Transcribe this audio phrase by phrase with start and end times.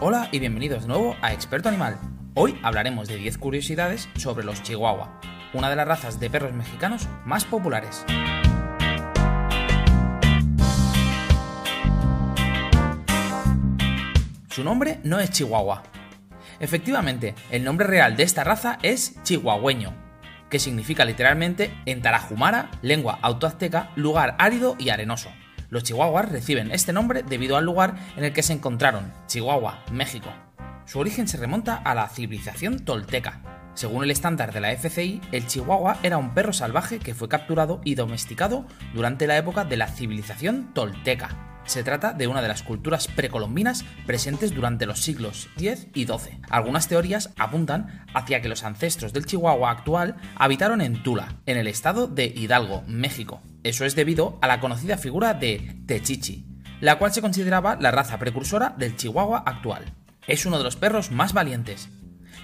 [0.00, 1.98] Hola y bienvenidos de nuevo a Experto Animal.
[2.34, 5.20] Hoy hablaremos de 10 curiosidades sobre los Chihuahua,
[5.54, 8.04] una de las razas de perros mexicanos más populares.
[14.50, 15.82] Su nombre no es Chihuahua.
[16.60, 19.92] Efectivamente, el nombre real de esta raza es chihuahueño,
[20.48, 25.30] que significa literalmente en tarahumara, lengua autoazteca, lugar árido y arenoso.
[25.70, 30.30] Los chihuahuas reciben este nombre debido al lugar en el que se encontraron, Chihuahua, México.
[30.86, 33.42] Su origen se remonta a la civilización tolteca.
[33.74, 37.82] Según el estándar de la FCI, el chihuahua era un perro salvaje que fue capturado
[37.84, 41.60] y domesticado durante la época de la civilización tolteca.
[41.66, 46.40] Se trata de una de las culturas precolombinas presentes durante los siglos X y XII.
[46.48, 51.66] Algunas teorías apuntan hacia que los ancestros del chihuahua actual habitaron en Tula, en el
[51.66, 53.42] estado de Hidalgo, México.
[53.62, 56.46] Eso es debido a la conocida figura de Techichi,
[56.80, 59.92] la cual se consideraba la raza precursora del chihuahua actual.
[60.26, 61.88] Es uno de los perros más valientes.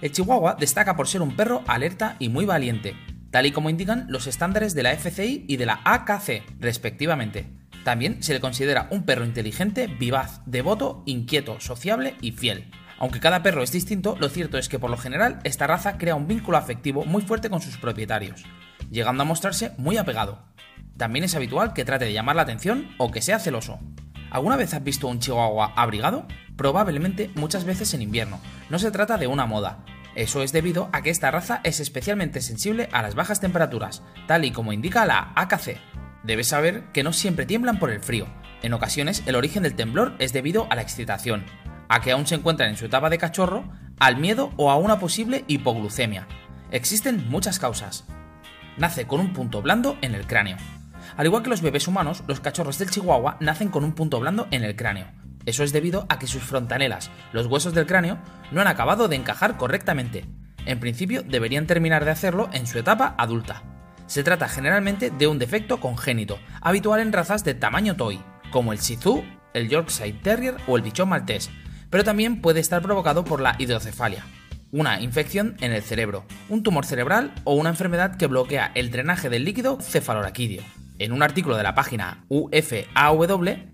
[0.00, 2.94] El chihuahua destaca por ser un perro alerta y muy valiente,
[3.30, 7.46] tal y como indican los estándares de la FCI y de la AKC, respectivamente.
[7.84, 12.70] También se le considera un perro inteligente, vivaz, devoto, inquieto, sociable y fiel.
[12.98, 16.16] Aunque cada perro es distinto, lo cierto es que por lo general esta raza crea
[16.16, 18.44] un vínculo afectivo muy fuerte con sus propietarios,
[18.90, 20.44] llegando a mostrarse muy apegado.
[20.98, 23.78] También es habitual que trate de llamar la atención o que sea celoso.
[24.30, 26.26] ¿Alguna vez has visto un chihuahua abrigado?
[26.56, 28.38] Probablemente muchas veces en invierno.
[28.68, 29.84] No se trata de una moda.
[30.14, 34.44] Eso es debido a que esta raza es especialmente sensible a las bajas temperaturas, tal
[34.44, 35.78] y como indica la AKC,
[36.22, 38.26] Debes saber que no siempre tiemblan por el frío.
[38.62, 41.44] En ocasiones el origen del temblor es debido a la excitación,
[41.88, 43.64] a que aún se encuentran en su etapa de cachorro,
[43.98, 46.26] al miedo o a una posible hipoglucemia.
[46.70, 48.04] Existen muchas causas.
[48.76, 50.56] Nace con un punto blando en el cráneo.
[51.18, 54.46] Al igual que los bebés humanos, los cachorros del chihuahua nacen con un punto blando
[54.52, 55.08] en el cráneo.
[55.46, 58.18] Eso es debido a que sus frontanelas, los huesos del cráneo,
[58.52, 60.26] no han acabado de encajar correctamente.
[60.64, 63.64] En principio deberían terminar de hacerlo en su etapa adulta.
[64.06, 68.20] Se trata generalmente de un defecto congénito, habitual en razas de tamaño toy,
[68.52, 71.50] como el Shih Tzu, el Yorkshire Terrier o el bichón maltés,
[71.90, 74.24] pero también puede estar provocado por la hidrocefalia,
[74.70, 79.28] una infección en el cerebro, un tumor cerebral o una enfermedad que bloquea el drenaje
[79.28, 80.77] del líquido cefalorraquídeo.
[81.00, 83.26] En un artículo de la página UFAW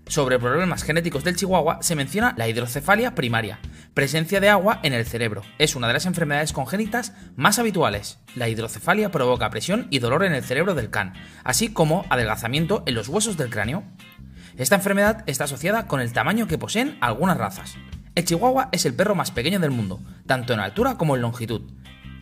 [0.07, 3.59] sobre problemas genéticos del chihuahua se menciona la hidrocefalia primaria,
[3.95, 5.41] Presencia de agua en el cerebro.
[5.57, 8.19] Es una de las enfermedades congénitas más habituales.
[8.35, 11.13] La hidrocefalia provoca presión y dolor en el cerebro del can,
[11.45, 13.83] así como adelgazamiento en los huesos del cráneo.
[14.57, 17.75] Esta enfermedad está asociada con el tamaño que poseen algunas razas.
[18.15, 21.61] El chihuahua es el perro más pequeño del mundo, tanto en altura como en longitud.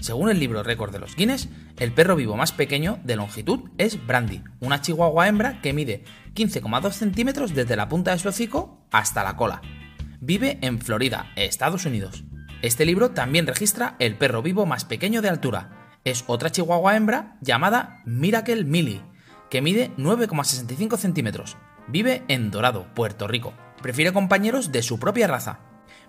[0.04, 1.48] Según el libro récord de los Guinness,
[1.80, 6.04] el perro vivo más pequeño de longitud es Brandy, una chihuahua hembra que mide
[6.36, 9.62] 15,2 centímetros desde la punta de su hocico hasta la cola
[10.26, 12.24] vive en Florida, Estados Unidos.
[12.62, 15.98] Este libro también registra el perro vivo más pequeño de altura.
[16.06, 19.02] Es otra chihuahua hembra llamada Miracle Millie,
[19.50, 21.58] que mide 9,65 centímetros.
[21.88, 23.54] Vive en Dorado, Puerto Rico.
[23.82, 25.60] Prefiere compañeros de su propia raza.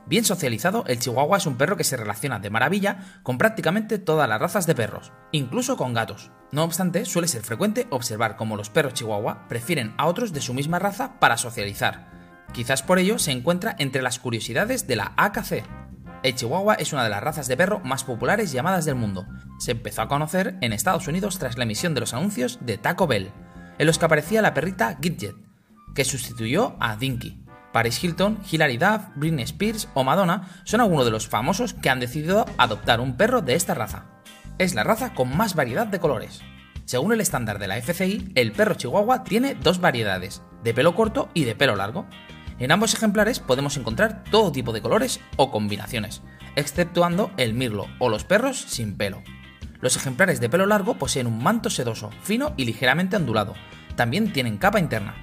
[0.06, 4.28] Bien socializado, el chihuahua es un perro que se relaciona de maravilla con prácticamente todas
[4.28, 6.30] las razas de perros, incluso con gatos.
[6.52, 10.54] No obstante, suele ser frecuente observar cómo los perros chihuahua prefieren a otros de su
[10.54, 12.14] misma raza para socializar,
[12.54, 15.64] Quizás por ello se encuentra entre las curiosidades de la AKC.
[16.22, 19.26] El Chihuahua es una de las razas de perro más populares llamadas del mundo.
[19.58, 23.08] Se empezó a conocer en Estados Unidos tras la emisión de los anuncios de Taco
[23.08, 23.32] Bell,
[23.76, 25.34] en los que aparecía la perrita Gidget,
[25.96, 27.43] que sustituyó a Dinky.
[27.74, 31.98] Paris Hilton, Hilary Duff, Britney Spears o Madonna son algunos de los famosos que han
[31.98, 34.04] decidido adoptar un perro de esta raza.
[34.58, 36.40] Es la raza con más variedad de colores.
[36.84, 41.30] Según el estándar de la FCI, el perro chihuahua tiene dos variedades, de pelo corto
[41.34, 42.06] y de pelo largo.
[42.60, 46.22] En ambos ejemplares podemos encontrar todo tipo de colores o combinaciones,
[46.54, 49.20] exceptuando el mirlo o los perros sin pelo.
[49.80, 53.54] Los ejemplares de pelo largo poseen un manto sedoso, fino y ligeramente ondulado.
[53.96, 55.16] También tienen capa interna.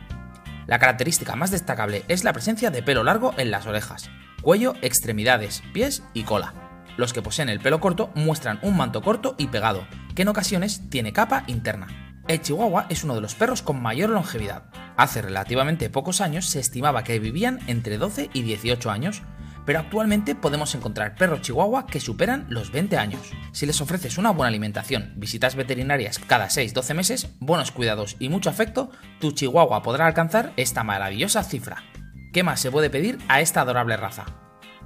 [0.68, 4.10] La característica más destacable es la presencia de pelo largo en las orejas,
[4.42, 6.54] cuello, extremidades, pies y cola.
[6.98, 10.90] Los que poseen el pelo corto muestran un manto corto y pegado, que en ocasiones
[10.90, 11.88] tiene capa interna.
[12.28, 14.66] El chihuahua es uno de los perros con mayor longevidad.
[14.96, 19.24] Hace relativamente pocos años se estimaba que vivían entre 12 y 18 años,
[19.72, 23.22] pero actualmente podemos encontrar perros chihuahua que superan los 20 años.
[23.54, 28.50] Si les ofreces una buena alimentación, visitas veterinarias cada 6-12 meses, buenos cuidados y mucho
[28.50, 28.92] afecto,
[29.22, 31.86] tu chihuahua podrá alcanzar esta maravillosa cifra.
[32.34, 34.26] ¿Qué más se puede pedir a esta adorable raza?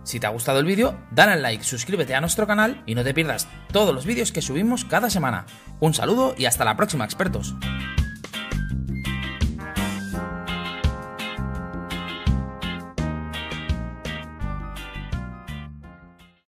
[0.04, 3.04] Si te ha gustado el vídeo, dale al like, suscríbete a nuestro canal y no
[3.04, 5.48] te pierdas todos los vídeos que subimos cada semana.
[5.80, 7.56] Un saludo y hasta la próxima, expertos.